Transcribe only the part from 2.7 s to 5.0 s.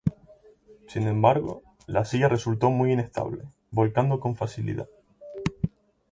muy inestable, volcando con facilidad.